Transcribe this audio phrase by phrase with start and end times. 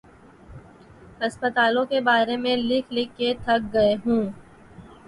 [1.21, 4.23] ہسپتالوں کے بارے میں لکھ لکھ کے تھک گئے ہوں۔